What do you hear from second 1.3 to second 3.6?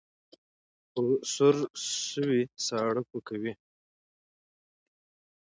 سور سوى، ساړه پو کوي.